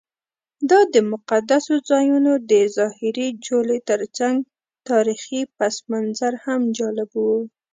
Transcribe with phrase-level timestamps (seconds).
[0.69, 4.37] دا د مقدسو ځایونو د ظاهري جولې ترڅنګ
[4.89, 7.25] تاریخي پسمنظر هم جالب و.